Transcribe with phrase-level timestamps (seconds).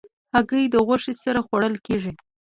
[0.33, 2.11] هګۍ د غوښې سره خوړل کېږي.